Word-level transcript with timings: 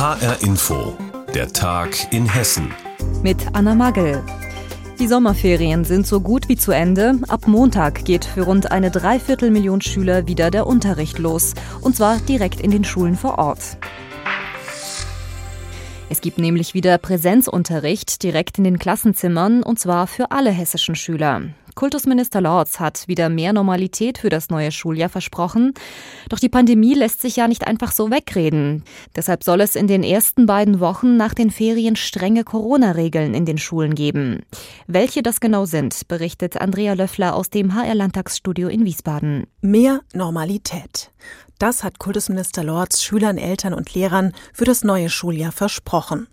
HR 0.00 0.40
Info, 0.40 0.96
der 1.34 1.52
Tag 1.52 2.10
in 2.10 2.26
Hessen. 2.26 2.72
Mit 3.22 3.48
Anna 3.52 3.74
Magel. 3.74 4.24
Die 4.98 5.06
Sommerferien 5.06 5.84
sind 5.84 6.06
so 6.06 6.22
gut 6.22 6.48
wie 6.48 6.56
zu 6.56 6.72
Ende. 6.72 7.18
Ab 7.28 7.46
Montag 7.46 8.06
geht 8.06 8.24
für 8.24 8.44
rund 8.44 8.72
eine 8.72 8.90
Dreiviertelmillion 8.90 9.82
Schüler 9.82 10.26
wieder 10.26 10.50
der 10.50 10.66
Unterricht 10.66 11.18
los. 11.18 11.52
Und 11.82 11.96
zwar 11.96 12.16
direkt 12.16 12.62
in 12.62 12.70
den 12.70 12.82
Schulen 12.82 13.14
vor 13.14 13.36
Ort. 13.36 13.76
Es 16.08 16.22
gibt 16.22 16.38
nämlich 16.38 16.72
wieder 16.72 16.96
Präsenzunterricht 16.96 18.22
direkt 18.22 18.56
in 18.56 18.64
den 18.64 18.78
Klassenzimmern 18.78 19.62
und 19.62 19.78
zwar 19.78 20.06
für 20.06 20.30
alle 20.30 20.50
hessischen 20.50 20.94
Schüler. 20.94 21.42
Kultusminister 21.80 22.42
Lorz 22.42 22.78
hat 22.78 23.08
wieder 23.08 23.30
mehr 23.30 23.54
Normalität 23.54 24.18
für 24.18 24.28
das 24.28 24.50
neue 24.50 24.70
Schuljahr 24.70 25.08
versprochen. 25.08 25.72
Doch 26.28 26.38
die 26.38 26.50
Pandemie 26.50 26.92
lässt 26.92 27.22
sich 27.22 27.36
ja 27.36 27.48
nicht 27.48 27.66
einfach 27.66 27.92
so 27.92 28.10
wegreden. 28.10 28.84
Deshalb 29.16 29.42
soll 29.42 29.62
es 29.62 29.76
in 29.76 29.86
den 29.86 30.02
ersten 30.02 30.44
beiden 30.44 30.78
Wochen 30.80 31.16
nach 31.16 31.32
den 31.32 31.50
Ferien 31.50 31.96
strenge 31.96 32.44
Corona-Regeln 32.44 33.32
in 33.32 33.46
den 33.46 33.56
Schulen 33.56 33.94
geben. 33.94 34.42
Welche 34.88 35.22
das 35.22 35.40
genau 35.40 35.64
sind, 35.64 36.06
berichtet 36.06 36.60
Andrea 36.60 36.92
Löffler 36.92 37.34
aus 37.34 37.48
dem 37.48 37.74
HR-Landtagsstudio 37.74 38.68
in 38.68 38.84
Wiesbaden. 38.84 39.46
Mehr 39.62 40.02
Normalität. 40.12 41.10
Das 41.58 41.82
hat 41.82 41.98
Kultusminister 41.98 42.62
Lorz 42.62 43.00
Schülern, 43.00 43.38
Eltern 43.38 43.72
und 43.72 43.94
Lehrern 43.94 44.34
für 44.52 44.66
das 44.66 44.84
neue 44.84 45.08
Schuljahr 45.08 45.50
versprochen. 45.50 46.26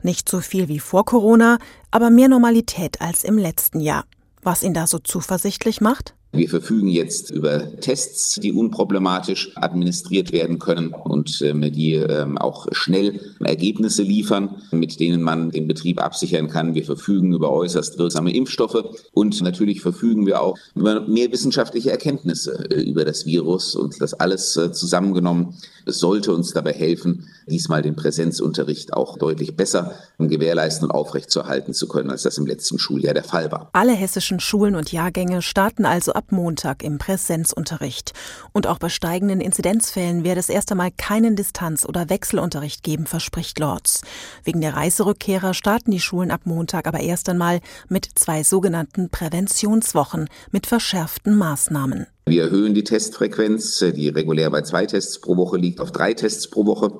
Nicht 0.00 0.28
so 0.28 0.38
viel 0.38 0.68
wie 0.68 0.78
vor 0.78 1.04
Corona, 1.04 1.58
aber 1.90 2.08
mehr 2.10 2.28
Normalität 2.28 3.00
als 3.00 3.24
im 3.24 3.36
letzten 3.36 3.80
Jahr. 3.80 4.04
Was 4.42 4.64
ihn 4.64 4.74
da 4.74 4.88
so 4.88 4.98
zuversichtlich 4.98 5.80
macht? 5.80 6.14
Wir 6.34 6.48
verfügen 6.48 6.88
jetzt 6.88 7.30
über 7.30 7.78
Tests, 7.80 8.36
die 8.36 8.52
unproblematisch 8.52 9.52
administriert 9.54 10.32
werden 10.32 10.58
können 10.58 10.94
und 10.94 11.42
ähm, 11.42 11.60
die 11.70 11.92
ähm, 11.94 12.38
auch 12.38 12.68
schnell 12.72 13.20
Ergebnisse 13.40 14.02
liefern, 14.02 14.62
mit 14.70 14.98
denen 14.98 15.20
man 15.20 15.50
den 15.50 15.68
Betrieb 15.68 16.02
absichern 16.02 16.48
kann. 16.48 16.74
Wir 16.74 16.84
verfügen 16.84 17.34
über 17.34 17.52
äußerst 17.52 17.98
wirksame 17.98 18.34
Impfstoffe 18.34 18.82
und 19.12 19.42
natürlich 19.42 19.82
verfügen 19.82 20.24
wir 20.24 20.40
auch 20.40 20.56
über 20.74 21.06
mehr 21.06 21.30
wissenschaftliche 21.30 21.90
Erkenntnisse 21.90 22.66
äh, 22.70 22.80
über 22.80 23.04
das 23.04 23.26
Virus 23.26 23.76
und 23.76 24.00
das 24.00 24.14
alles 24.14 24.56
äh, 24.56 24.72
zusammengenommen 24.72 25.54
sollte 25.86 26.32
uns 26.32 26.52
dabei 26.52 26.72
helfen, 26.72 27.28
diesmal 27.46 27.82
den 27.82 27.96
Präsenzunterricht 27.96 28.92
auch 28.94 29.18
deutlich 29.18 29.56
besser 29.56 29.96
gewährleisten 30.18 30.88
und 30.88 30.94
aufrechtzuerhalten 30.94 31.74
zu 31.74 31.88
können, 31.88 32.10
als 32.10 32.22
das 32.22 32.38
im 32.38 32.46
letzten 32.46 32.78
Schuljahr 32.78 33.14
der 33.14 33.24
Fall 33.24 33.50
war. 33.50 33.68
Alle 33.72 33.92
hessischen 33.92 34.40
Schulen 34.40 34.76
und 34.76 34.92
Jahrgänge 34.92 35.42
starten 35.42 35.84
also 35.84 36.12
ab 36.12 36.21
Montag 36.30 36.84
im 36.84 36.98
Präsenzunterricht. 36.98 38.12
Und 38.52 38.66
auch 38.66 38.78
bei 38.78 38.88
steigenden 38.88 39.40
Inzidenzfällen 39.40 40.22
werde 40.22 40.40
es 40.40 40.48
erst 40.48 40.70
einmal 40.70 40.90
keinen 40.92 41.34
Distanz- 41.34 41.84
oder 41.84 42.08
Wechselunterricht 42.08 42.84
geben, 42.84 43.06
verspricht 43.06 43.58
Lorz. 43.58 44.02
Wegen 44.44 44.60
der 44.60 44.76
Reiserückkehrer 44.76 45.54
starten 45.54 45.90
die 45.90 46.00
Schulen 46.00 46.30
ab 46.30 46.42
Montag 46.44 46.86
aber 46.86 47.00
erst 47.00 47.28
einmal 47.28 47.60
mit 47.88 48.08
zwei 48.14 48.44
sogenannten 48.44 49.08
Präventionswochen 49.08 50.28
mit 50.50 50.66
verschärften 50.66 51.36
Maßnahmen. 51.36 52.06
Wir 52.26 52.44
erhöhen 52.44 52.74
die 52.74 52.84
Testfrequenz, 52.84 53.78
die 53.78 54.08
regulär 54.08 54.50
bei 54.50 54.62
zwei 54.62 54.86
Tests 54.86 55.20
pro 55.20 55.36
Woche 55.36 55.56
liegt, 55.56 55.80
auf 55.80 55.90
drei 55.90 56.14
Tests 56.14 56.48
pro 56.48 56.66
Woche. 56.66 56.92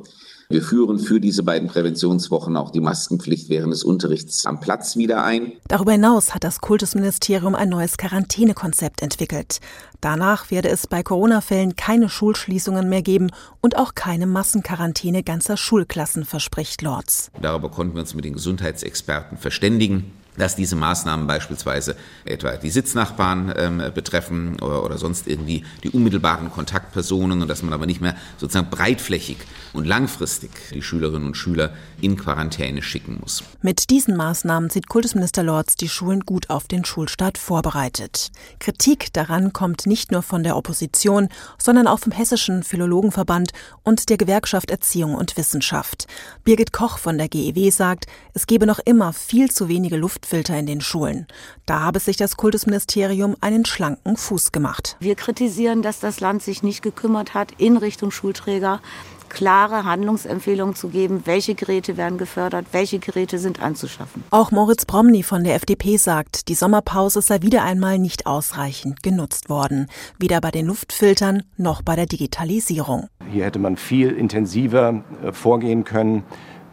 Wir 0.52 0.60
führen 0.62 0.98
für 0.98 1.18
diese 1.18 1.42
beiden 1.42 1.66
Präventionswochen 1.66 2.58
auch 2.58 2.70
die 2.70 2.80
Maskenpflicht 2.80 3.48
während 3.48 3.72
des 3.72 3.84
Unterrichts 3.84 4.44
am 4.44 4.60
Platz 4.60 4.96
wieder 4.98 5.24
ein. 5.24 5.52
Darüber 5.66 5.92
hinaus 5.92 6.34
hat 6.34 6.44
das 6.44 6.60
Kultusministerium 6.60 7.54
ein 7.54 7.70
neues 7.70 7.96
Quarantänekonzept 7.96 9.00
entwickelt. 9.00 9.60
Danach 10.02 10.50
werde 10.50 10.68
es 10.68 10.86
bei 10.86 11.02
Corona-Fällen 11.02 11.76
keine 11.76 12.10
Schulschließungen 12.10 12.86
mehr 12.86 13.00
geben 13.00 13.30
und 13.62 13.78
auch 13.78 13.94
keine 13.94 14.26
Massenquarantäne 14.26 15.22
ganzer 15.22 15.56
Schulklassen, 15.56 16.26
verspricht 16.26 16.82
Lorz. 16.82 17.30
Darüber 17.40 17.70
konnten 17.70 17.94
wir 17.94 18.02
uns 18.02 18.12
mit 18.12 18.26
den 18.26 18.34
Gesundheitsexperten 18.34 19.38
verständigen 19.38 20.12
dass 20.36 20.56
diese 20.56 20.76
Maßnahmen 20.76 21.26
beispielsweise 21.26 21.96
etwa 22.24 22.56
die 22.56 22.70
Sitznachbarn 22.70 23.52
ähm, 23.56 23.82
betreffen 23.94 24.58
oder, 24.60 24.84
oder 24.84 24.98
sonst 24.98 25.26
irgendwie 25.26 25.64
die 25.82 25.90
unmittelbaren 25.90 26.50
Kontaktpersonen 26.50 27.42
und 27.42 27.48
dass 27.48 27.62
man 27.62 27.72
aber 27.72 27.86
nicht 27.86 28.00
mehr 28.00 28.16
sozusagen 28.38 28.70
breitflächig 28.70 29.38
und 29.72 29.86
langfristig 29.86 30.50
die 30.72 30.82
Schülerinnen 30.82 31.26
und 31.26 31.36
Schüler 31.36 31.72
in 32.00 32.16
Quarantäne 32.16 32.82
schicken 32.82 33.18
muss. 33.20 33.42
Mit 33.60 33.90
diesen 33.90 34.16
Maßnahmen 34.16 34.70
sieht 34.70 34.88
Kultusminister 34.88 35.42
Lorz 35.42 35.76
die 35.76 35.88
Schulen 35.88 36.20
gut 36.20 36.50
auf 36.50 36.66
den 36.66 36.84
Schulstart 36.84 37.38
vorbereitet. 37.38 38.30
Kritik 38.58 39.12
daran 39.12 39.52
kommt 39.52 39.86
nicht 39.86 40.12
nur 40.12 40.22
von 40.22 40.42
der 40.42 40.56
Opposition, 40.56 41.28
sondern 41.58 41.86
auch 41.86 42.00
vom 42.00 42.12
Hessischen 42.12 42.62
Philologenverband 42.62 43.52
und 43.82 44.08
der 44.08 44.16
Gewerkschaft 44.16 44.70
Erziehung 44.70 45.14
und 45.14 45.36
Wissenschaft. 45.36 46.06
Birgit 46.44 46.72
Koch 46.72 46.98
von 46.98 47.18
der 47.18 47.28
GEW 47.28 47.70
sagt, 47.70 48.06
es 48.34 48.46
gebe 48.46 48.66
noch 48.66 48.78
immer 48.78 49.12
viel 49.12 49.50
zu 49.50 49.68
wenige 49.68 49.96
Luft 49.96 50.21
Luftfilter 50.22 50.56
in 50.58 50.66
den 50.66 50.80
Schulen. 50.80 51.26
Da 51.66 51.80
habe 51.80 51.98
sich 51.98 52.16
das 52.16 52.36
Kultusministerium 52.36 53.36
einen 53.40 53.64
schlanken 53.64 54.16
Fuß 54.16 54.52
gemacht. 54.52 54.96
Wir 55.00 55.16
kritisieren, 55.16 55.82
dass 55.82 55.98
das 55.98 56.20
Land 56.20 56.42
sich 56.42 56.62
nicht 56.62 56.82
gekümmert 56.82 57.34
hat 57.34 57.52
in 57.58 57.76
Richtung 57.76 58.12
Schulträger 58.12 58.80
klare 59.28 59.84
Handlungsempfehlungen 59.84 60.74
zu 60.74 60.90
geben, 60.90 61.22
welche 61.24 61.54
Geräte 61.54 61.96
werden 61.96 62.18
gefördert, 62.18 62.66
welche 62.72 62.98
Geräte 62.98 63.38
sind 63.38 63.62
anzuschaffen. 63.62 64.22
Auch 64.30 64.50
Moritz 64.50 64.84
Bromny 64.84 65.22
von 65.22 65.42
der 65.42 65.54
FDP 65.54 65.96
sagt, 65.96 66.48
die 66.48 66.54
Sommerpause 66.54 67.22
sei 67.22 67.40
wieder 67.40 67.64
einmal 67.64 67.98
nicht 67.98 68.26
ausreichend 68.26 69.02
genutzt 69.02 69.48
worden, 69.48 69.86
weder 70.18 70.40
bei 70.42 70.50
den 70.50 70.66
Luftfiltern 70.66 71.44
noch 71.56 71.80
bei 71.80 71.96
der 71.96 72.06
Digitalisierung. 72.06 73.08
Hier 73.30 73.46
hätte 73.46 73.58
man 73.58 73.78
viel 73.78 74.10
intensiver 74.10 75.02
äh, 75.24 75.32
vorgehen 75.32 75.84
können 75.84 76.24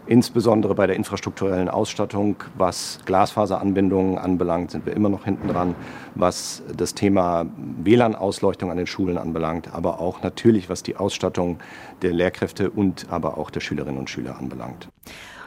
Insbesondere 0.09 0.74
bei 0.74 0.88
der 0.88 0.96
infrastrukturellen 0.96 1.70
Ausstattung, 1.70 2.38
was 2.58 2.97
Glasfaseranbindungen 3.06 4.18
anbelangt, 4.18 4.72
sind 4.72 4.88
wir 4.88 4.96
immer 4.96 5.08
noch 5.08 5.25
hinten 5.25 5.47
dran. 5.50 5.75
Was 6.16 6.64
das 6.75 6.96
Thema 6.96 7.46
WLAN-Ausleuchtung 7.84 8.72
an 8.72 8.78
den 8.78 8.88
Schulen 8.88 9.20
anbelangt, 9.20 9.72
aber 9.72 10.00
auch 10.00 10.24
natürlich, 10.24 10.68
was 10.68 10.81
die 10.81 10.96
Ausstattung 10.96 11.59
der 12.02 12.12
Lehrkräfte 12.12 12.72
und 12.72 13.06
aber 13.12 13.38
auch 13.38 13.52
der 13.52 13.59
Schülerinnen 13.59 14.00
und 14.00 14.09
Schüler 14.09 14.40
anbelangt. 14.40 14.90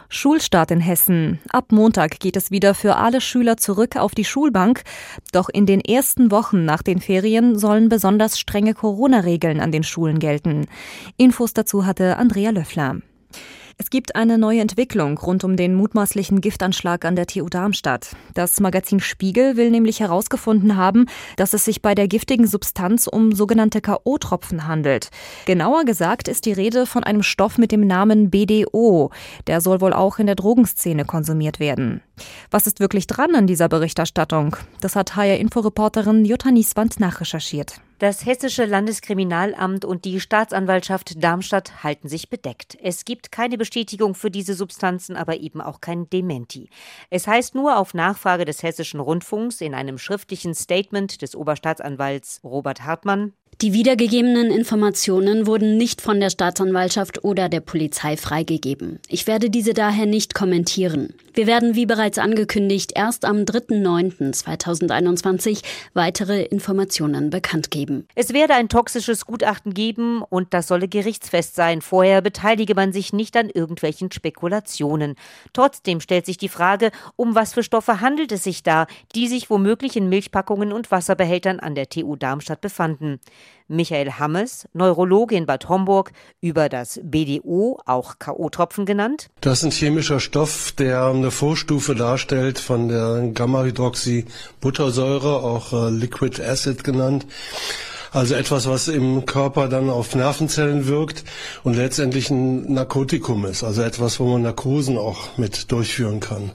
Schulstart 0.09 0.71
in 0.71 0.81
Hessen. 0.81 1.41
Ab 1.50 1.73
Montag 1.73 2.21
geht 2.21 2.37
es 2.37 2.53
wieder 2.53 2.75
für 2.75 2.94
alle 2.94 3.21
Schüler 3.21 3.56
zurück 3.56 3.97
auf 3.97 4.15
die 4.15 4.25
Schulbank. 4.25 4.83
Doch 5.33 5.49
in 5.49 5.67
den 5.67 5.81
ersten 5.81 6.31
Wochen 6.31 6.65
nach 6.65 6.83
den 6.84 7.00
Ferien 7.00 7.59
sollen 7.59 7.89
besonders 7.89 8.39
strenge 8.39 8.75
Corona-Regeln 8.75 9.59
an 9.59 9.73
den 9.73 9.83
Schulen 9.83 10.21
gelten. 10.21 10.67
Infos 11.17 11.53
dazu 11.53 11.84
hatte 11.84 12.17
Andrea 12.17 12.50
Löffler. 12.50 12.99
Es 13.78 13.91
gibt 13.91 14.16
eine 14.16 14.38
neue 14.38 14.60
Entwicklung 14.60 15.19
rund 15.19 15.44
um 15.44 15.56
den 15.56 15.75
mutmaßlichen 15.75 16.41
Giftanschlag 16.41 17.05
an 17.05 17.16
der 17.16 17.27
TU 17.27 17.49
Darmstadt. 17.49 18.15
Das 18.34 18.60
Magazin 18.60 19.00
Spiegel 19.00 19.56
will 19.56 19.71
nämlich 19.71 20.00
herausgefunden 20.00 20.77
haben, 20.77 21.06
dass 21.37 21.55
es 21.55 21.65
sich 21.65 21.82
bei 21.82 21.94
der 21.94 22.09
giftigen 22.09 22.47
Substanz 22.47 23.06
um 23.06 23.32
sogenannte 23.32 23.81
K.O.-Tropfen 23.81 24.66
handelt. 24.66 25.11
Genauer 25.47 25.84
gesagt 25.84 26.28
ist 26.28 26.47
die 26.47 26.53
Rede 26.53 26.87
von 26.87 27.05
einem 27.05 27.22
Stoff 27.22 27.59
mit 27.59 27.72
dem 27.72 27.87
Namen 27.87 28.31
BDO. 28.31 29.11
Der 29.47 29.61
soll 29.61 29.81
wohl 29.81 29.93
auch 29.93 30.19
in 30.19 30.27
der 30.27 30.37
Drogenszene 30.37 31.05
konsumiert 31.05 31.61
werden. 31.61 32.03
Was 32.50 32.66
ist 32.66 32.81
wirklich 32.81 33.06
dran 33.06 33.34
an 33.34 33.47
dieser 33.47 33.69
Berichterstattung? 33.69 34.56
Das 34.81 34.97
hat 34.97 35.16
HR-Inforeporterin 35.16 36.25
Jutta 36.25 36.50
Nieswand 36.50 37.00
nachrecherchiert. 37.00 37.81
Das 38.02 38.26
Hessische 38.26 38.64
Landeskriminalamt 38.64 39.84
und 39.84 40.04
die 40.04 40.18
Staatsanwaltschaft 40.18 41.22
Darmstadt 41.22 41.84
halten 41.84 42.08
sich 42.08 42.28
bedeckt. 42.28 42.76
Es 42.82 43.04
gibt 43.04 43.30
keine 43.30 43.56
Bestätigung 43.56 44.16
für 44.16 44.28
diese 44.28 44.54
Substanzen, 44.54 45.14
aber 45.14 45.36
eben 45.36 45.60
auch 45.60 45.80
kein 45.80 46.10
Dementi. 46.10 46.68
Es 47.10 47.28
heißt 47.28 47.54
nur 47.54 47.78
auf 47.78 47.94
Nachfrage 47.94 48.44
des 48.44 48.64
Hessischen 48.64 48.98
Rundfunks 48.98 49.60
in 49.60 49.72
einem 49.72 49.98
schriftlichen 49.98 50.52
Statement 50.56 51.22
des 51.22 51.36
Oberstaatsanwalts 51.36 52.40
Robert 52.42 52.82
Hartmann, 52.82 53.34
die 53.60 53.72
wiedergegebenen 53.72 54.50
Informationen 54.50 55.46
wurden 55.46 55.76
nicht 55.76 56.00
von 56.00 56.18
der 56.18 56.30
Staatsanwaltschaft 56.30 57.22
oder 57.22 57.48
der 57.48 57.60
Polizei 57.60 58.16
freigegeben. 58.16 58.98
Ich 59.08 59.28
werde 59.28 59.50
diese 59.50 59.72
daher 59.72 60.06
nicht 60.06 60.34
kommentieren. 60.34 61.14
Wir 61.34 61.46
werden, 61.46 61.76
wie 61.76 61.87
bereits 61.87 62.19
angekündigt, 62.19 62.93
erst 62.94 63.25
am 63.25 63.44
3.9.2021 63.44 65.62
weitere 65.94 66.43
Informationen 66.43 67.31
bekannt 67.31 67.70
geben. 67.70 68.06
Es 68.14 68.32
werde 68.32 68.54
ein 68.54 68.69
toxisches 68.69 69.26
Gutachten 69.26 69.75
geben 69.75 70.22
und 70.28 70.52
das 70.52 70.69
solle 70.69 70.88
gerichtsfest 70.88 71.55
sein. 71.55 71.82
Vorher 71.82 72.20
beteilige 72.20 72.75
man 72.75 72.93
sich 72.93 73.12
nicht 73.12 73.37
an 73.37 73.48
irgendwelchen 73.48 74.10
Spekulationen. 74.10 75.14
Trotzdem 75.52 76.00
stellt 76.00 76.26
sich 76.26 76.37
die 76.37 76.48
Frage, 76.48 76.90
um 77.16 77.34
was 77.34 77.55
für 77.55 77.62
Stoffe 77.62 78.00
handelt 78.00 78.32
es 78.32 78.43
sich 78.43 78.62
da, 78.62 78.87
die 79.14 79.28
sich 79.28 79.48
womöglich 79.48 79.96
in 79.96 80.08
Milchpackungen 80.08 80.72
und 80.72 80.90
Wasserbehältern 80.90 81.60
an 81.60 81.75
der 81.75 81.88
TU 81.88 82.16
Darmstadt 82.16 82.60
befanden. 82.60 83.20
Michael 83.69 84.19
Hammes, 84.19 84.67
Neurologe 84.75 85.35
in 85.35 85.47
Bad 85.47 85.69
Homburg, 85.69 86.12
über 86.41 86.69
das 86.69 87.00
BDO, 87.03 87.81
auch 87.87 88.19
K.O.-Tropfen 88.19 88.85
genannt. 88.85 89.31
Das 89.41 89.59
ist 89.59 89.65
ein 89.65 89.71
chemischer 89.71 90.21
Stoff, 90.21 90.73
der 90.73 91.06
eine 91.06 91.31
Vorstufe 91.31 91.94
darstellt 91.94 92.59
von 92.59 92.89
der 92.89 93.31
Gamma-Hydroxybuttersäure, 93.33 95.43
auch 95.43 95.73
äh, 95.73 95.89
Liquid 95.91 96.43
Acid 96.43 96.85
genannt. 96.85 97.27
Also 98.12 98.35
etwas, 98.35 98.69
was 98.69 98.89
im 98.89 99.25
Körper 99.25 99.69
dann 99.69 99.89
auf 99.89 100.15
Nervenzellen 100.15 100.87
wirkt 100.87 101.25
und 101.65 101.75
letztendlich 101.75 102.29
ein 102.29 102.71
Narkotikum 102.71 103.47
ist. 103.47 103.65
Also 103.65 103.81
etwas, 103.81 104.21
wo 104.21 104.27
man 104.27 104.43
Narkosen 104.43 104.99
auch 104.99 105.39
mit 105.39 105.73
durchführen 105.73 106.21
kann. 106.21 106.53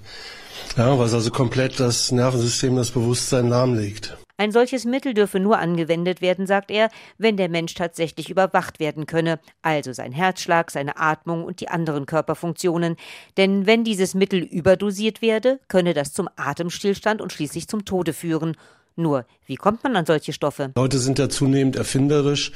Ja, 0.77 0.99
was 0.99 1.15
also 1.15 1.31
komplett 1.31 1.79
das 1.79 2.11
Nervensystem, 2.11 2.75
das 2.75 2.91
Bewusstsein 2.91 3.49
lahmlegt. 3.49 4.17
Ein 4.39 4.51
solches 4.51 4.85
Mittel 4.85 5.15
dürfe 5.15 5.39
nur 5.39 5.57
angewendet 5.57 6.21
werden, 6.21 6.45
sagt 6.45 6.69
er, 6.69 6.89
wenn 7.17 7.37
der 7.37 7.49
Mensch 7.49 7.73
tatsächlich 7.73 8.29
überwacht 8.29 8.79
werden 8.79 9.07
könne, 9.07 9.39
also 9.63 9.93
sein 9.93 10.11
Herzschlag, 10.11 10.69
seine 10.69 10.97
Atmung 10.97 11.43
und 11.43 11.59
die 11.59 11.69
anderen 11.69 12.05
Körperfunktionen. 12.05 12.97
Denn 13.37 13.65
wenn 13.65 13.83
dieses 13.83 14.13
Mittel 14.13 14.43
überdosiert 14.43 15.23
werde, 15.23 15.59
könne 15.69 15.95
das 15.95 16.13
zum 16.13 16.29
Atemstillstand 16.35 17.19
und 17.19 17.33
schließlich 17.33 17.67
zum 17.67 17.83
Tode 17.83 18.13
führen. 18.13 18.55
Nur, 18.99 19.25
wie 19.45 19.57
kommt 19.57 19.83
man 19.83 19.95
an 19.95 20.07
solche 20.07 20.33
Stoffe? 20.33 20.71
Leute 20.75 20.97
sind 20.97 21.19
ja 21.19 21.29
zunehmend 21.29 21.75
erfinderisch. 21.75 22.51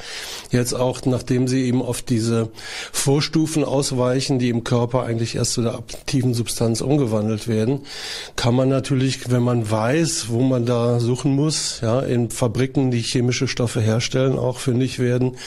Jetzt 0.49 0.73
auch, 0.73 1.05
nachdem 1.05 1.47
sie 1.47 1.65
eben 1.65 1.83
auf 1.83 2.01
diese 2.01 2.49
Vorstufen 2.91 3.63
ausweichen, 3.63 4.39
die 4.39 4.49
im 4.49 4.63
Körper 4.63 5.03
eigentlich 5.03 5.35
erst 5.35 5.53
zu 5.53 5.61
der 5.61 5.75
aktiven 5.75 6.33
Substanz 6.33 6.81
umgewandelt 6.81 7.47
werden, 7.47 7.81
kann 8.35 8.55
man 8.55 8.69
natürlich, 8.69 9.29
wenn 9.29 9.43
man 9.43 9.69
weiß, 9.69 10.29
wo 10.29 10.41
man 10.41 10.65
da 10.65 10.99
suchen 10.99 11.35
muss, 11.35 11.79
ja, 11.81 11.99
in 11.99 12.31
Fabriken, 12.31 12.89
die 12.89 13.03
chemische 13.03 13.47
Stoffe 13.47 13.79
herstellen, 13.79 14.39
auch 14.39 14.57
fündig 14.57 14.97
werden. 14.97 15.37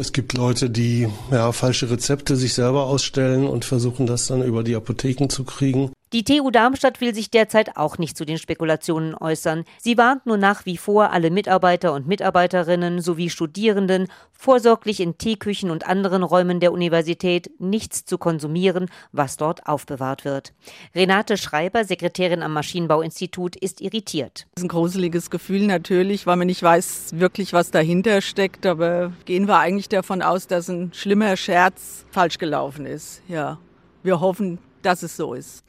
Es 0.00 0.14
gibt 0.14 0.32
Leute, 0.32 0.70
die 0.70 1.06
ja, 1.30 1.52
falsche 1.52 1.90
Rezepte 1.90 2.36
sich 2.36 2.54
selber 2.54 2.86
ausstellen 2.86 3.46
und 3.46 3.66
versuchen 3.66 4.06
das 4.06 4.26
dann 4.28 4.42
über 4.42 4.64
die 4.64 4.74
Apotheken 4.74 5.28
zu 5.28 5.44
kriegen. 5.44 5.92
Die 6.14 6.24
TU 6.24 6.50
Darmstadt 6.50 7.02
will 7.02 7.14
sich 7.14 7.30
derzeit 7.30 7.76
auch 7.76 7.98
nicht 7.98 8.16
zu 8.16 8.24
den 8.24 8.38
Spekulationen 8.38 9.14
äußern. 9.14 9.64
Sie 9.78 9.98
warnt 9.98 10.24
nur 10.24 10.38
nach 10.38 10.64
wie 10.64 10.78
vor 10.78 11.12
alle 11.12 11.30
Mitarbeiter 11.30 11.92
und 11.92 12.06
Mitarbeiterinnen 12.06 13.02
sowie 13.02 13.28
Studierenden, 13.28 14.08
vorsorglich 14.32 15.00
in 15.00 15.18
Teeküchen 15.18 15.70
und 15.70 15.86
anderen 15.86 16.22
Räumen 16.22 16.60
der 16.60 16.72
Universität 16.72 17.50
nichts 17.58 18.06
zu 18.06 18.16
konsumieren, 18.16 18.88
was 19.12 19.36
dort 19.36 19.66
aufbewahrt 19.66 20.24
wird. 20.24 20.54
Renate 20.94 21.36
Schreiber, 21.36 21.84
Sekretärin 21.84 22.42
am 22.42 22.54
Maschinenbauinstitut, 22.54 23.56
ist 23.56 23.82
irritiert. 23.82 24.46
Das 24.54 24.62
ist 24.62 24.64
ein 24.64 24.68
gruseliges 24.68 25.28
Gefühl 25.28 25.66
natürlich, 25.66 26.26
weil 26.26 26.36
man 26.36 26.46
nicht 26.46 26.62
weiß 26.62 27.10
wirklich, 27.16 27.52
was 27.52 27.70
dahinter 27.70 28.22
steckt. 28.22 28.64
Aber 28.64 29.12
gehen 29.26 29.46
wir 29.46 29.58
eigentlich 29.58 29.90
davon 29.90 30.22
aus, 30.22 30.46
dass 30.46 30.68
ein 30.68 30.94
schlimmer 30.94 31.36
Scherz 31.36 32.06
falsch 32.10 32.38
gelaufen 32.38 32.86
ist. 32.86 33.20
Ja, 33.28 33.58
wir 34.02 34.20
hoffen, 34.20 34.58
dass 34.82 35.02
es 35.02 35.16
so 35.16 35.34
ist. 35.34 35.64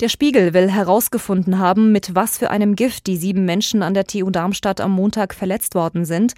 Der 0.00 0.10
Spiegel 0.10 0.52
will 0.52 0.70
herausgefunden 0.70 1.58
haben, 1.58 1.90
mit 1.90 2.14
was 2.14 2.36
für 2.36 2.50
einem 2.50 2.76
Gift 2.76 3.06
die 3.06 3.16
sieben 3.16 3.46
Menschen 3.46 3.82
an 3.82 3.94
der 3.94 4.04
TU 4.06 4.28
Darmstadt 4.28 4.82
am 4.82 4.92
Montag 4.92 5.32
verletzt 5.32 5.74
worden 5.74 6.04
sind. 6.04 6.34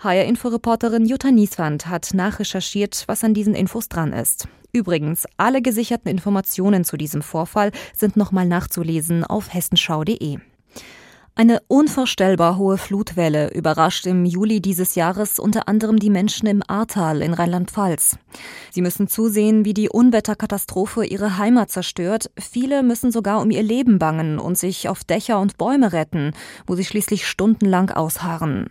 HR-Inforeporterin 0.00 1.04
Jutta 1.04 1.30
Nieswand 1.30 1.88
hat 1.88 2.14
nachrecherchiert, 2.14 3.04
was 3.08 3.22
an 3.22 3.34
diesen 3.34 3.54
Infos 3.54 3.90
dran 3.90 4.14
ist. 4.14 4.48
Übrigens, 4.72 5.26
alle 5.36 5.60
gesicherten 5.60 6.10
Informationen 6.10 6.84
zu 6.84 6.96
diesem 6.96 7.20
Vorfall 7.20 7.70
sind 7.94 8.16
nochmal 8.16 8.46
nachzulesen 8.46 9.24
auf 9.24 9.52
hessenschau.de. 9.52 10.38
Eine 11.34 11.62
unvorstellbar 11.66 12.58
hohe 12.58 12.76
Flutwelle 12.76 13.54
überrascht 13.54 14.06
im 14.06 14.26
Juli 14.26 14.60
dieses 14.60 14.94
Jahres 14.94 15.38
unter 15.38 15.66
anderem 15.66 15.98
die 15.98 16.10
Menschen 16.10 16.46
im 16.46 16.62
Ahrtal 16.66 17.22
in 17.22 17.32
Rheinland-Pfalz. 17.32 18.18
Sie 18.70 18.82
müssen 18.82 19.08
zusehen, 19.08 19.64
wie 19.64 19.72
die 19.72 19.88
Unwetterkatastrophe 19.88 21.06
ihre 21.06 21.38
Heimat 21.38 21.70
zerstört. 21.70 22.30
Viele 22.38 22.82
müssen 22.82 23.10
sogar 23.10 23.40
um 23.40 23.50
ihr 23.50 23.62
Leben 23.62 23.98
bangen 23.98 24.38
und 24.38 24.58
sich 24.58 24.90
auf 24.90 25.04
Dächer 25.04 25.40
und 25.40 25.56
Bäume 25.56 25.94
retten, 25.94 26.32
wo 26.66 26.74
sie 26.74 26.84
schließlich 26.84 27.26
stundenlang 27.26 27.90
ausharren. 27.90 28.68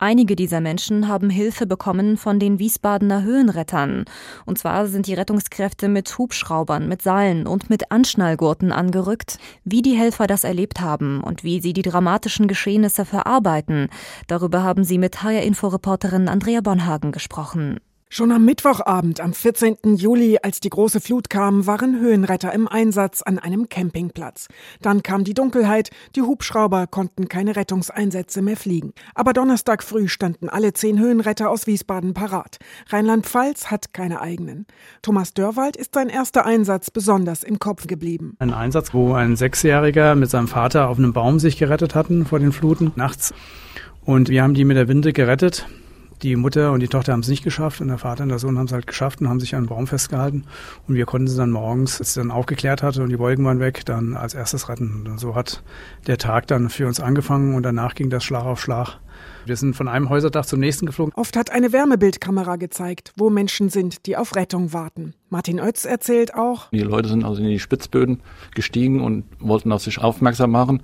Einige 0.00 0.36
dieser 0.36 0.60
Menschen 0.60 1.08
haben 1.08 1.30
Hilfe 1.30 1.66
bekommen 1.66 2.16
von 2.16 2.38
den 2.38 2.58
Wiesbadener 2.58 3.22
Höhenrettern. 3.22 4.04
Und 4.46 4.58
zwar 4.58 4.86
sind 4.86 5.06
die 5.06 5.14
Rettungskräfte 5.14 5.88
mit 5.88 6.16
Hubschraubern, 6.16 6.88
mit 6.88 7.02
Seilen 7.02 7.46
und 7.46 7.68
mit 7.68 7.90
Anschnallgurten 7.90 8.72
angerückt. 8.72 9.38
Wie 9.64 9.82
die 9.82 9.96
Helfer 9.96 10.26
das 10.26 10.44
erlebt 10.44 10.80
haben 10.80 11.22
und 11.22 11.44
wie 11.44 11.60
sie 11.60 11.72
die 11.72 11.82
dramatischen 11.82 12.48
Geschehnisse 12.48 13.04
verarbeiten, 13.04 13.88
darüber 14.26 14.62
haben 14.62 14.84
sie 14.84 14.98
mit 14.98 15.22
HR-Inforeporterin 15.22 16.28
Andrea 16.28 16.60
Bonhagen 16.60 17.12
gesprochen. 17.12 17.80
Schon 18.10 18.32
am 18.32 18.46
Mittwochabend, 18.46 19.20
am 19.20 19.34
14. 19.34 19.96
Juli, 19.96 20.38
als 20.42 20.60
die 20.60 20.70
große 20.70 20.98
Flut 20.98 21.28
kam, 21.28 21.66
waren 21.66 22.00
Höhenretter 22.00 22.54
im 22.54 22.66
Einsatz 22.66 23.20
an 23.20 23.38
einem 23.38 23.68
Campingplatz. 23.68 24.48
Dann 24.80 25.02
kam 25.02 25.24
die 25.24 25.34
Dunkelheit, 25.34 25.90
die 26.16 26.22
Hubschrauber 26.22 26.86
konnten 26.86 27.28
keine 27.28 27.54
Rettungseinsätze 27.54 28.40
mehr 28.40 28.56
fliegen. 28.56 28.94
Aber 29.14 29.34
Donnerstag 29.34 29.82
früh 29.82 30.08
standen 30.08 30.48
alle 30.48 30.72
zehn 30.72 30.98
Höhenretter 30.98 31.50
aus 31.50 31.66
Wiesbaden 31.66 32.14
parat. 32.14 32.56
Rheinland-Pfalz 32.88 33.70
hat 33.70 33.92
keine 33.92 34.22
eigenen. 34.22 34.66
Thomas 35.02 35.34
Dörwald 35.34 35.76
ist 35.76 35.94
sein 35.94 36.08
erster 36.08 36.46
Einsatz 36.46 36.90
besonders 36.90 37.42
im 37.42 37.58
Kopf 37.58 37.88
geblieben. 37.88 38.36
Ein 38.38 38.54
Einsatz, 38.54 38.94
wo 38.94 39.12
ein 39.12 39.36
Sechsjähriger 39.36 40.14
mit 40.14 40.30
seinem 40.30 40.48
Vater 40.48 40.88
auf 40.88 40.96
einem 40.96 41.12
Baum 41.12 41.38
sich 41.38 41.58
gerettet 41.58 41.94
hatten 41.94 42.24
vor 42.24 42.38
den 42.38 42.52
Fluten 42.52 42.90
nachts. 42.96 43.34
Und 44.02 44.30
wir 44.30 44.42
haben 44.42 44.54
die 44.54 44.64
mit 44.64 44.78
der 44.78 44.88
Winde 44.88 45.12
gerettet 45.12 45.66
die 46.22 46.36
Mutter 46.36 46.72
und 46.72 46.80
die 46.80 46.88
Tochter 46.88 47.12
haben 47.12 47.20
es 47.20 47.28
nicht 47.28 47.44
geschafft 47.44 47.80
und 47.80 47.88
der 47.88 47.98
Vater 47.98 48.22
und 48.22 48.28
der 48.28 48.38
Sohn 48.38 48.58
haben 48.58 48.66
es 48.66 48.72
halt 48.72 48.86
geschafft 48.86 49.20
und 49.20 49.28
haben 49.28 49.40
sich 49.40 49.54
an 49.54 49.64
den 49.64 49.68
Baum 49.68 49.86
festgehalten. 49.86 50.44
Und 50.86 50.94
wir 50.94 51.06
konnten 51.06 51.28
sie 51.28 51.36
dann 51.36 51.50
morgens, 51.50 52.00
als 52.00 52.14
sie 52.14 52.20
dann 52.20 52.30
aufgeklärt 52.30 52.82
hatte 52.82 53.02
und 53.02 53.10
die 53.10 53.18
Wolken 53.18 53.44
waren 53.44 53.60
weg, 53.60 53.84
dann 53.84 54.16
als 54.16 54.34
erstes 54.34 54.68
retten. 54.68 55.06
Und 55.06 55.18
so 55.18 55.34
hat 55.34 55.62
der 56.06 56.18
Tag 56.18 56.46
dann 56.48 56.68
für 56.70 56.86
uns 56.86 57.00
angefangen 57.00 57.54
und 57.54 57.62
danach 57.62 57.94
ging 57.94 58.10
das 58.10 58.24
Schlag 58.24 58.44
auf 58.44 58.60
Schlag. 58.60 58.98
Wir 59.46 59.56
sind 59.56 59.74
von 59.74 59.88
einem 59.88 60.08
Häuserdach 60.08 60.44
zum 60.44 60.60
nächsten 60.60 60.86
geflogen. 60.86 61.12
Oft 61.14 61.36
hat 61.36 61.50
eine 61.50 61.72
Wärmebildkamera 61.72 62.56
gezeigt, 62.56 63.12
wo 63.16 63.30
Menschen 63.30 63.70
sind, 63.70 64.06
die 64.06 64.16
auf 64.16 64.36
Rettung 64.36 64.72
warten. 64.72 65.14
Martin 65.30 65.60
Oetz 65.60 65.84
erzählt 65.84 66.34
auch. 66.34 66.70
Die 66.70 66.80
Leute 66.80 67.08
sind 67.08 67.24
also 67.24 67.42
in 67.42 67.48
die 67.48 67.58
Spitzböden 67.58 68.20
gestiegen 68.54 69.00
und 69.00 69.24
wollten 69.40 69.72
auf 69.72 69.82
sich 69.82 69.98
aufmerksam 69.98 70.50
machen 70.50 70.82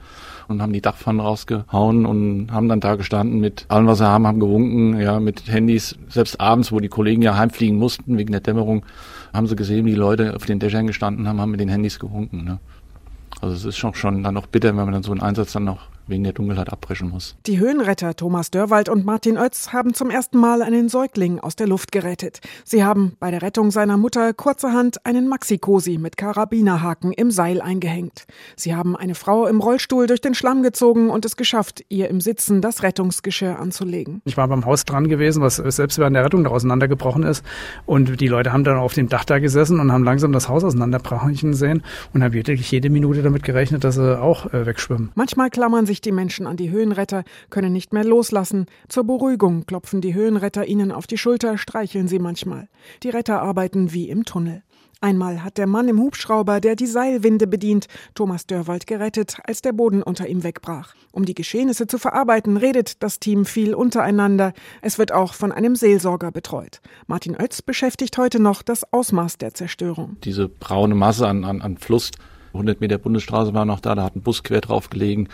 und 0.48 0.62
haben 0.62 0.72
die 0.72 0.80
Dachpfannen 0.80 1.20
rausgehauen 1.20 2.06
und 2.06 2.52
haben 2.52 2.68
dann 2.68 2.80
da 2.80 2.96
gestanden 2.96 3.40
mit 3.40 3.66
allem, 3.68 3.86
was 3.86 3.98
sie 3.98 4.06
haben, 4.06 4.26
haben 4.26 4.40
gewunken, 4.40 5.00
ja, 5.00 5.20
mit 5.20 5.46
Handys. 5.48 5.96
Selbst 6.08 6.40
abends, 6.40 6.72
wo 6.72 6.80
die 6.80 6.88
Kollegen 6.88 7.22
ja 7.22 7.36
heimfliegen 7.36 7.78
mussten 7.78 8.18
wegen 8.18 8.32
der 8.32 8.40
Dämmerung, 8.40 8.84
haben 9.32 9.46
sie 9.46 9.56
gesehen, 9.56 9.84
wie 9.86 9.90
die 9.90 9.96
Leute 9.96 10.36
auf 10.36 10.44
den 10.44 10.58
Dächern 10.58 10.86
gestanden 10.86 11.26
haben, 11.28 11.40
haben 11.40 11.50
mit 11.50 11.60
den 11.60 11.68
Handys 11.68 11.98
gewunken. 11.98 12.44
Ne? 12.44 12.60
Also 13.40 13.54
es 13.54 13.64
ist 13.64 13.76
schon, 13.76 13.94
schon 13.94 14.22
dann 14.22 14.34
noch 14.34 14.46
bitter, 14.46 14.68
wenn 14.68 14.84
man 14.84 14.92
dann 14.92 15.02
so 15.02 15.12
einen 15.12 15.22
Einsatz 15.22 15.52
dann 15.52 15.64
noch 15.64 15.88
wegen 16.06 16.24
der 16.24 16.32
Dunkelheit 16.32 16.70
abbrechen 16.70 17.10
muss. 17.10 17.36
Die 17.46 17.58
Höhenretter 17.58 18.14
Thomas 18.16 18.50
Dörwald 18.50 18.88
und 18.88 19.04
Martin 19.04 19.38
Oetz 19.38 19.72
haben 19.72 19.94
zum 19.94 20.10
ersten 20.10 20.38
Mal 20.38 20.62
einen 20.62 20.88
Säugling 20.88 21.40
aus 21.40 21.56
der 21.56 21.66
Luft 21.66 21.92
gerettet. 21.92 22.40
Sie 22.64 22.84
haben 22.84 23.16
bei 23.20 23.30
der 23.30 23.42
Rettung 23.42 23.70
seiner 23.70 23.96
Mutter 23.96 24.32
kurzerhand 24.32 25.04
einen 25.06 25.28
Maxi-Cosi 25.28 25.98
mit 25.98 26.16
Karabinerhaken 26.16 27.12
im 27.12 27.30
Seil 27.30 27.60
eingehängt. 27.60 28.26
Sie 28.56 28.74
haben 28.74 28.96
eine 28.96 29.14
Frau 29.14 29.46
im 29.46 29.60
Rollstuhl 29.60 30.06
durch 30.06 30.20
den 30.20 30.34
Schlamm 30.34 30.62
gezogen 30.62 31.10
und 31.10 31.24
es 31.24 31.36
geschafft, 31.36 31.84
ihr 31.88 32.08
im 32.08 32.20
Sitzen 32.20 32.60
das 32.60 32.82
Rettungsgeschirr 32.82 33.58
anzulegen. 33.58 34.20
Ich 34.24 34.36
war 34.36 34.48
beim 34.48 34.64
Haus 34.64 34.84
dran 34.84 35.08
gewesen, 35.08 35.42
was 35.42 35.56
selbst 35.56 35.98
während 35.98 36.16
der 36.16 36.24
Rettung 36.24 36.44
da 36.44 36.50
auseinandergebrochen 36.50 37.22
ist. 37.22 37.44
Und 37.86 38.20
die 38.20 38.28
Leute 38.28 38.52
haben 38.52 38.64
dann 38.64 38.76
auf 38.76 38.94
dem 38.94 39.08
Dach 39.08 39.24
da 39.24 39.38
gesessen 39.38 39.80
und 39.80 39.92
haben 39.92 40.04
langsam 40.04 40.32
das 40.32 40.48
Haus 40.48 40.64
auseinanderbrechen 40.64 41.54
sehen 41.54 41.82
und 42.12 42.22
haben 42.22 42.32
wirklich 42.32 42.70
jede 42.70 42.90
Minute 42.90 43.22
damit 43.22 43.42
gerechnet, 43.42 43.84
dass 43.84 43.96
sie 43.96 44.20
auch 44.20 44.52
äh, 44.52 44.66
wegschwimmen. 44.66 45.10
Manchmal 45.14 45.50
klammern 45.50 45.86
sich 45.86 45.93
sich 45.94 46.00
die 46.00 46.12
Menschen 46.12 46.48
an 46.48 46.56
die 46.56 46.70
Höhenretter, 46.70 47.22
können 47.50 47.72
nicht 47.72 47.92
mehr 47.92 48.02
loslassen. 48.02 48.66
Zur 48.88 49.04
Beruhigung 49.04 49.64
klopfen 49.64 50.00
die 50.00 50.12
Höhenretter 50.12 50.66
ihnen 50.66 50.90
auf 50.90 51.06
die 51.06 51.18
Schulter, 51.18 51.56
streicheln 51.56 52.08
sie 52.08 52.18
manchmal. 52.18 52.68
Die 53.04 53.10
Retter 53.10 53.40
arbeiten 53.40 53.92
wie 53.92 54.08
im 54.08 54.24
Tunnel. 54.24 54.64
Einmal 55.00 55.44
hat 55.44 55.56
der 55.56 55.68
Mann 55.68 55.86
im 55.86 56.00
Hubschrauber, 56.00 56.60
der 56.60 56.74
die 56.74 56.86
Seilwinde 56.86 57.46
bedient, 57.46 57.86
Thomas 58.14 58.46
Dörwald 58.46 58.88
gerettet, 58.88 59.36
als 59.44 59.62
der 59.62 59.72
Boden 59.72 60.02
unter 60.02 60.26
ihm 60.26 60.42
wegbrach. 60.42 60.94
Um 61.12 61.24
die 61.24 61.34
Geschehnisse 61.34 61.86
zu 61.86 61.98
verarbeiten, 61.98 62.56
redet 62.56 63.00
das 63.02 63.20
Team 63.20 63.44
viel 63.44 63.74
untereinander. 63.74 64.52
Es 64.82 64.98
wird 64.98 65.12
auch 65.12 65.34
von 65.34 65.52
einem 65.52 65.76
Seelsorger 65.76 66.32
betreut. 66.32 66.80
Martin 67.06 67.36
Oetz 67.36 67.62
beschäftigt 67.62 68.18
heute 68.18 68.40
noch 68.40 68.62
das 68.62 68.92
Ausmaß 68.92 69.38
der 69.38 69.54
Zerstörung. 69.54 70.16
Diese 70.24 70.48
braune 70.48 70.96
Masse 70.96 71.28
an, 71.28 71.44
an, 71.44 71.60
an 71.62 71.76
Fluss 71.76 72.10
100 72.54 72.80
Meter 72.80 72.98
Bundesstraße 72.98 73.52
war 73.52 73.64
noch 73.64 73.80
da, 73.80 73.94
da 73.94 74.04
hat 74.04 74.16
ein 74.16 74.22
Bus 74.22 74.42
quer 74.42 74.60
drauf 74.60 74.88
gelegen. 74.88 75.28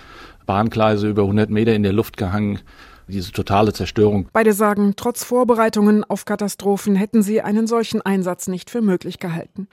Bahngleise 0.51 1.09
über 1.09 1.23
100 1.23 1.49
Meter 1.49 1.75
in 1.75 1.85
der 1.85 1.93
Luft 1.93 2.17
gehangen. 2.17 2.59
Diese 3.07 3.31
totale 3.31 3.73
Zerstörung. 3.73 4.29
Beide 4.33 4.53
sagen, 4.53 4.95
trotz 4.97 5.23
Vorbereitungen 5.23 6.03
auf 6.03 6.25
Katastrophen 6.25 6.97
hätten 6.97 7.23
sie 7.23 7.41
einen 7.41 7.69
solchen 7.69 8.03
Einsatz 8.03 8.49
nicht 8.49 8.69
für 8.69 8.83
möglich 8.83 9.21
gehalten. 9.21 9.69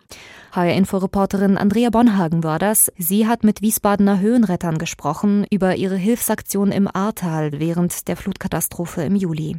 HR-Info-Reporterin 0.52 1.58
Andrea 1.58 1.90
Bonhagen 1.90 2.44
war 2.44 2.60
das. 2.60 2.92
Sie 2.96 3.26
hat 3.28 3.44
mit 3.44 3.64
Wiesbadener 3.64 4.20
Höhenrettern 4.20 4.78
gesprochen 4.78 5.48
über 5.50 5.76
ihre 5.76 5.96
Hilfsaktion 5.96 6.72
im 6.72 6.88
Ahrtal 6.88 7.54
während 7.54 8.08
der 8.08 8.18
Flutkatastrophe 8.18 9.02
im 9.02 9.16
Juli. 9.16 9.58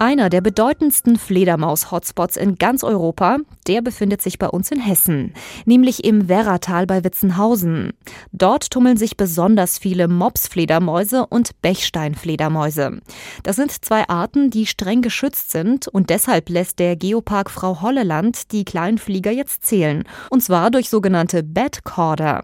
Einer 0.00 0.28
der 0.28 0.40
bedeutendsten 0.40 1.16
Fledermaus-Hotspots 1.16 2.36
in 2.36 2.56
ganz 2.56 2.82
Europa, 2.82 3.38
der 3.68 3.80
befindet 3.80 4.22
sich 4.22 4.40
bei 4.40 4.48
uns 4.48 4.72
in 4.72 4.80
Hessen, 4.80 5.32
nämlich 5.66 6.04
im 6.04 6.28
Werratal 6.28 6.86
bei 6.86 7.04
Witzenhausen. 7.04 7.92
Dort 8.32 8.70
tummeln 8.70 8.96
sich 8.96 9.16
besonders 9.16 9.78
viele 9.78 10.08
Mopsfledermäuse 10.08 11.24
und 11.26 11.62
Bechsteinfledermäuse. 11.62 13.00
Das 13.44 13.54
sind 13.54 13.84
zwei 13.84 14.08
Arten, 14.08 14.50
die 14.50 14.66
streng 14.66 15.00
geschützt 15.00 15.52
sind 15.52 15.86
und 15.86 16.10
deshalb 16.10 16.48
lässt 16.48 16.80
der 16.80 16.96
Geopark 16.96 17.48
Frau 17.48 17.80
Holleland 17.80 18.50
die 18.50 18.64
kleinen 18.64 18.98
Flieger 18.98 19.30
jetzt 19.30 19.64
zählen. 19.64 20.04
Und 20.28 20.42
zwar 20.42 20.72
durch 20.72 20.90
sogenannte 20.90 21.44
Bedcorder. 21.44 22.42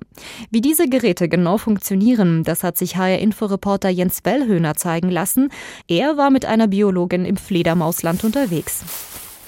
Wie 0.51 0.61
diese 0.61 0.89
Geräte 0.89 1.29
genau 1.29 1.59
funktionieren, 1.59 2.45
das 2.45 2.63
hat 2.63 2.79
sich 2.79 2.97
HR-Info-Reporter 2.97 3.89
Jens 3.89 4.21
Wellhöhner 4.23 4.77
zeigen 4.77 5.11
lassen. 5.11 5.49
Er 5.89 6.17
war 6.17 6.31
mit 6.31 6.47
einer 6.47 6.69
Biologin 6.69 7.25
im 7.25 7.37
Fledermausland 7.51 8.23
unterwegs. 8.23 8.85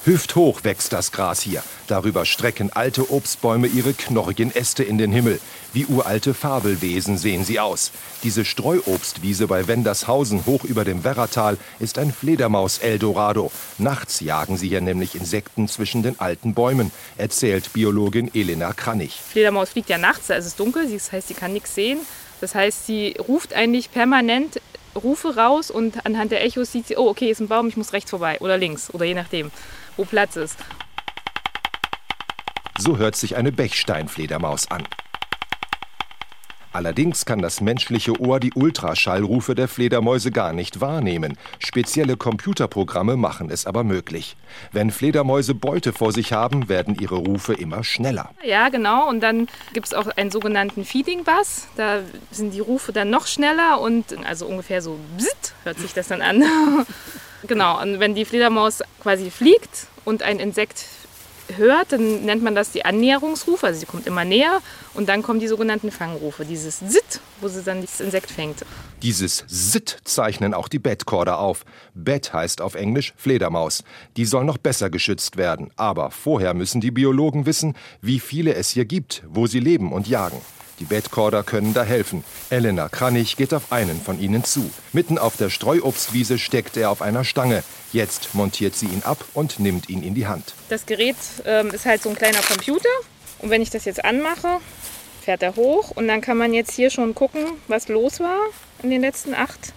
Hüfthoch 0.04 0.64
wächst 0.64 0.92
das 0.92 1.12
Gras 1.12 1.40
hier. 1.40 1.62
Darüber 1.86 2.24
strecken 2.24 2.72
alte 2.72 3.12
Obstbäume 3.12 3.68
ihre 3.68 3.92
knorrigen 3.92 4.50
Äste 4.50 4.82
in 4.82 4.98
den 4.98 5.12
Himmel. 5.12 5.38
Wie 5.72 5.86
uralte 5.86 6.34
Fabelwesen 6.34 7.16
sehen 7.16 7.44
sie 7.44 7.60
aus. 7.60 7.92
Diese 8.24 8.44
Streuobstwiese 8.44 9.46
bei 9.46 9.68
Wendershausen 9.68 10.46
hoch 10.46 10.64
über 10.64 10.84
dem 10.84 11.04
Werratal 11.04 11.58
ist 11.78 11.96
ein 11.98 12.12
Fledermaus-Eldorado. 12.12 13.52
Nachts 13.78 14.18
jagen 14.18 14.56
sie 14.56 14.70
hier 14.70 14.80
nämlich 14.80 15.14
Insekten 15.14 15.68
zwischen 15.68 16.02
den 16.02 16.18
alten 16.18 16.54
Bäumen, 16.54 16.90
erzählt 17.16 17.72
Biologin 17.72 18.34
Elena 18.34 18.72
Kranich. 18.72 19.20
Fledermaus 19.30 19.70
fliegt 19.70 19.90
ja 19.90 19.98
nachts, 19.98 20.26
da 20.26 20.34
ist 20.34 20.46
es 20.46 20.56
dunkel, 20.56 20.90
das 20.90 21.12
heißt, 21.12 21.28
sie 21.28 21.34
kann 21.34 21.52
nichts 21.52 21.76
sehen. 21.76 22.00
Das 22.40 22.56
heißt, 22.56 22.86
sie 22.86 23.14
ruft 23.20 23.54
eigentlich 23.54 23.92
permanent 23.92 24.60
Rufe 24.94 25.36
raus 25.36 25.70
und 25.70 26.04
anhand 26.06 26.32
der 26.32 26.44
Echos 26.44 26.72
sieht 26.72 26.86
sie, 26.86 26.96
oh, 26.96 27.08
okay, 27.08 27.30
ist 27.30 27.40
ein 27.40 27.48
Baum, 27.48 27.68
ich 27.68 27.76
muss 27.76 27.92
rechts 27.92 28.10
vorbei 28.10 28.38
oder 28.40 28.58
links 28.58 28.92
oder 28.92 29.04
je 29.04 29.14
nachdem, 29.14 29.50
wo 29.96 30.04
Platz 30.04 30.36
ist. 30.36 30.58
So 32.78 32.96
hört 32.98 33.16
sich 33.16 33.36
eine 33.36 33.52
Bechsteinfledermaus 33.52 34.70
an. 34.70 34.86
Allerdings 36.72 37.26
kann 37.26 37.42
das 37.42 37.60
menschliche 37.60 38.18
Ohr 38.18 38.40
die 38.40 38.52
Ultraschallrufe 38.54 39.54
der 39.54 39.68
Fledermäuse 39.68 40.30
gar 40.30 40.54
nicht 40.54 40.80
wahrnehmen. 40.80 41.36
Spezielle 41.58 42.16
Computerprogramme 42.16 43.16
machen 43.16 43.50
es 43.50 43.66
aber 43.66 43.84
möglich. 43.84 44.36
Wenn 44.72 44.90
Fledermäuse 44.90 45.54
Beute 45.54 45.92
vor 45.92 46.12
sich 46.12 46.32
haben, 46.32 46.70
werden 46.70 46.96
ihre 46.98 47.16
Rufe 47.16 47.52
immer 47.52 47.84
schneller. 47.84 48.30
Ja, 48.42 48.70
genau. 48.70 49.08
Und 49.08 49.20
dann 49.20 49.48
gibt 49.74 49.86
es 49.86 49.94
auch 49.94 50.06
einen 50.16 50.30
sogenannten 50.30 50.84
Feeding 50.86 51.24
Bass. 51.24 51.68
Da 51.76 52.00
sind 52.30 52.54
die 52.54 52.60
Rufe 52.60 52.92
dann 52.92 53.10
noch 53.10 53.26
schneller 53.26 53.80
und 53.80 54.16
also 54.26 54.46
ungefähr 54.46 54.80
so 54.80 54.98
bzzzt, 55.18 55.54
hört 55.64 55.78
sich 55.78 55.92
das 55.92 56.08
dann 56.08 56.22
an. 56.22 56.42
genau. 57.46 57.82
Und 57.82 58.00
wenn 58.00 58.14
die 58.14 58.24
Fledermaus 58.24 58.82
quasi 59.02 59.30
fliegt 59.30 59.88
und 60.04 60.22
ein 60.22 60.40
Insekt 60.40 60.86
hört, 61.56 61.92
dann 61.92 62.24
nennt 62.24 62.42
man 62.42 62.54
das 62.54 62.70
die 62.70 62.84
Annäherungsrufe, 62.84 63.66
also 63.66 63.80
sie 63.80 63.86
kommt 63.86 64.06
immer 64.06 64.24
näher 64.24 64.60
und 64.94 65.08
dann 65.08 65.22
kommen 65.22 65.40
die 65.40 65.48
sogenannten 65.48 65.90
Fangrufe, 65.90 66.44
dieses 66.44 66.78
Sit, 66.80 67.20
wo 67.40 67.48
sie 67.48 67.62
dann 67.62 67.80
das 67.80 68.00
Insekt 68.00 68.30
fängt. 68.30 68.64
Dieses 69.02 69.44
Sit 69.46 69.98
zeichnen 70.04 70.54
auch 70.54 70.68
die 70.68 70.78
Bedcorder 70.78 71.38
auf. 71.38 71.64
Bed 71.94 72.32
heißt 72.32 72.60
auf 72.60 72.74
Englisch 72.74 73.14
Fledermaus. 73.16 73.84
Die 74.16 74.24
soll 74.24 74.44
noch 74.44 74.58
besser 74.58 74.90
geschützt 74.90 75.36
werden, 75.36 75.70
aber 75.76 76.10
vorher 76.10 76.54
müssen 76.54 76.80
die 76.80 76.90
Biologen 76.90 77.46
wissen, 77.46 77.74
wie 78.00 78.20
viele 78.20 78.54
es 78.54 78.70
hier 78.70 78.84
gibt, 78.84 79.22
wo 79.28 79.46
sie 79.46 79.60
leben 79.60 79.92
und 79.92 80.08
jagen. 80.08 80.40
Die 80.82 80.88
Bedcorder 80.88 81.44
können 81.44 81.74
da 81.74 81.84
helfen. 81.84 82.24
Elena 82.50 82.88
Kranich 82.88 83.36
geht 83.36 83.54
auf 83.54 83.70
einen 83.70 84.00
von 84.00 84.18
ihnen 84.18 84.42
zu. 84.42 84.68
Mitten 84.92 85.16
auf 85.16 85.36
der 85.36 85.48
Streuobstwiese 85.48 86.40
steckt 86.40 86.76
er 86.76 86.90
auf 86.90 87.02
einer 87.02 87.22
Stange. 87.22 87.62
Jetzt 87.92 88.34
montiert 88.34 88.74
sie 88.74 88.86
ihn 88.86 89.04
ab 89.04 89.24
und 89.32 89.60
nimmt 89.60 89.88
ihn 89.88 90.02
in 90.02 90.16
die 90.16 90.26
Hand. 90.26 90.54
Das 90.70 90.84
Gerät 90.84 91.14
ähm, 91.44 91.70
ist 91.70 91.86
halt 91.86 92.02
so 92.02 92.08
ein 92.08 92.16
kleiner 92.16 92.40
Computer. 92.40 92.88
Und 93.38 93.50
wenn 93.50 93.62
ich 93.62 93.70
das 93.70 93.84
jetzt 93.84 94.04
anmache, 94.04 94.58
fährt 95.20 95.44
er 95.44 95.54
hoch. 95.54 95.92
Und 95.92 96.08
dann 96.08 96.20
kann 96.20 96.36
man 96.36 96.52
jetzt 96.52 96.72
hier 96.72 96.90
schon 96.90 97.14
gucken, 97.14 97.44
was 97.68 97.86
los 97.86 98.18
war 98.18 98.40
in 98.82 98.90
den 98.90 99.02
letzten 99.02 99.34
acht 99.34 99.74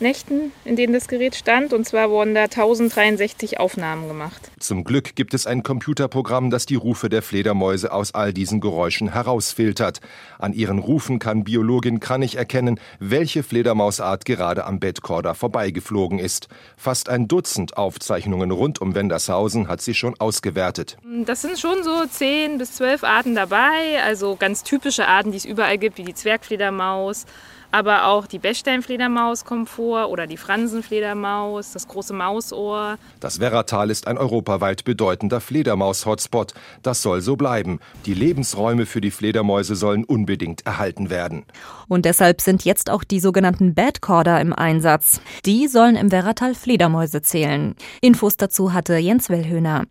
Nächten, 0.00 0.52
in 0.64 0.76
denen 0.76 0.92
das 0.92 1.08
Gerät 1.08 1.34
stand. 1.34 1.72
Und 1.72 1.86
zwar 1.86 2.10
wurden 2.10 2.34
da 2.34 2.44
1063 2.44 3.58
Aufnahmen 3.58 4.08
gemacht. 4.08 4.50
Zum 4.58 4.84
Glück 4.84 5.16
gibt 5.16 5.34
es 5.34 5.46
ein 5.46 5.62
Computerprogramm, 5.62 6.50
das 6.50 6.66
die 6.66 6.74
Rufe 6.74 7.08
der 7.08 7.22
Fledermäuse 7.22 7.92
aus 7.92 8.14
all 8.14 8.32
diesen 8.32 8.60
Geräuschen 8.60 9.12
herausfiltert. 9.12 10.00
An 10.38 10.52
ihren 10.52 10.78
Rufen 10.78 11.18
kann 11.18 11.44
Biologin 11.44 12.00
Kranich 12.00 12.36
erkennen, 12.36 12.78
welche 12.98 13.42
Fledermausart 13.42 14.24
gerade 14.24 14.64
am 14.64 14.80
Bedcorder 14.80 15.34
vorbeigeflogen 15.34 16.18
ist. 16.18 16.48
Fast 16.76 17.08
ein 17.08 17.28
Dutzend 17.28 17.76
Aufzeichnungen 17.76 18.50
rund 18.50 18.80
um 18.80 18.94
Wendershausen 18.94 19.68
hat 19.68 19.80
sie 19.80 19.94
schon 19.94 20.18
ausgewertet. 20.18 20.96
Das 21.24 21.42
sind 21.42 21.58
schon 21.58 21.82
so 21.82 22.04
10 22.06 22.58
bis 22.58 22.72
12 22.72 23.04
Arten 23.04 23.34
dabei, 23.34 24.02
also 24.04 24.36
ganz 24.36 24.62
typische 24.62 25.06
Arten, 25.08 25.30
die 25.30 25.38
es 25.38 25.44
überall 25.44 25.78
gibt, 25.78 25.98
wie 25.98 26.04
die 26.04 26.14
Zwergfledermaus 26.14 27.24
aber 27.70 28.06
auch 28.06 28.26
die 28.26 28.38
Bechsteinfledermaus 28.38 29.44
kommt 29.44 29.68
vor 29.68 30.10
oder 30.10 30.26
die 30.26 30.36
Fransenfledermaus, 30.36 31.72
das 31.72 31.88
große 31.88 32.14
Mausohr. 32.14 32.98
Das 33.20 33.40
Werratal 33.40 33.90
ist 33.90 34.06
ein 34.06 34.18
europaweit 34.18 34.84
bedeutender 34.84 35.40
Fledermaus-Hotspot. 35.40 36.54
Das 36.82 37.02
soll 37.02 37.20
so 37.20 37.36
bleiben. 37.36 37.80
Die 38.06 38.14
Lebensräume 38.14 38.86
für 38.86 39.00
die 39.00 39.10
Fledermäuse 39.10 39.76
sollen 39.76 40.04
unbedingt 40.04 40.66
erhalten 40.66 41.10
werden. 41.10 41.44
Und 41.88 42.04
deshalb 42.04 42.40
sind 42.40 42.64
jetzt 42.64 42.90
auch 42.90 43.04
die 43.04 43.20
sogenannten 43.20 43.74
Badcorder 43.74 44.40
im 44.40 44.52
Einsatz. 44.52 45.20
Die 45.44 45.68
sollen 45.68 45.96
im 45.96 46.10
Werratal 46.12 46.54
Fledermäuse 46.54 47.22
zählen. 47.22 47.74
Infos 48.00 48.36
dazu 48.36 48.72
hatte 48.72 48.96
Jens 48.96 49.28
Wellhöhner. 49.28 49.84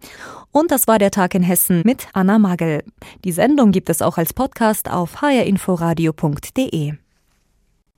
Und 0.52 0.72
das 0.72 0.88
war 0.88 1.00
der 1.00 1.12
Tag 1.12 1.36
in 1.36 1.44
Hessen 1.44 1.82
mit 1.86 2.08
Anna 2.14 2.40
Magel. 2.40 2.84
Die 3.24 3.32
Sendung 3.32 3.72
gibt 3.72 3.90
es 3.90 4.02
auch 4.02 4.18
als 4.18 4.34
Podcast 4.34 4.90
auf 4.90 5.22
hrinforadio.de. 5.22 6.94